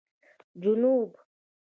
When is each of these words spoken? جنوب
جنوب 0.61 1.11